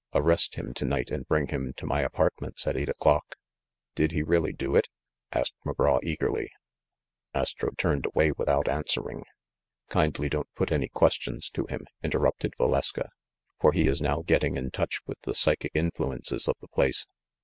"Arrest 0.15 0.55
him 0.55 0.73
to 0.73 0.83
night 0.83 1.11
and 1.11 1.27
bring 1.27 1.45
him 1.49 1.73
to 1.77 1.85
my 1.85 2.01
apartments 2.01 2.65
at 2.65 2.75
eight 2.75 2.89
o'clock." 2.89 3.35
"Did 3.93 4.13
he 4.13 4.23
really 4.23 4.51
do 4.51 4.75
it?" 4.75 4.87
asked 5.31 5.53
McGraw 5.63 5.99
eagerly. 6.01 6.49
Astro 7.35 7.69
turned 7.77 8.07
away 8.07 8.31
without 8.31 8.67
answering. 8.67 9.23
"Kindly 9.89 10.27
don't 10.27 10.51
put 10.55 10.71
any 10.71 10.87
questions 10.87 11.51
to 11.51 11.67
him," 11.67 11.85
interrupted 12.01 12.55
Valeska; 12.57 13.09
"for 13.59 13.73
he 13.73 13.85
is 13.87 14.01
now 14.01 14.23
getting 14.23 14.57
in 14.57 14.71
touch 14.71 15.01
with 15.05 15.21
the 15.21 15.35
psy 15.35 15.53
chic 15.61 15.69
influences 15.75 16.47
of 16.47 16.55
the 16.61 16.67
place." 16.67 17.05